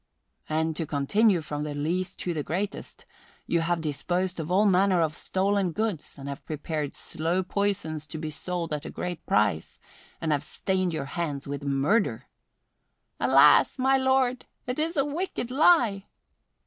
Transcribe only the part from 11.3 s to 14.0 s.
with murder." "Alas, my